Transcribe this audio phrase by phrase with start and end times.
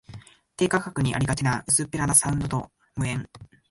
[0.57, 3.29] 低価格にありがちな薄っぺらなサウンドとは無縁